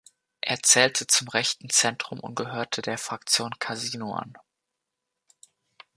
[0.39, 4.33] Er zählte zum rechten Zentrum und gehörte der Fraktion Casino an.